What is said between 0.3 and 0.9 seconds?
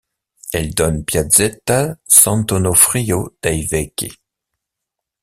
Elle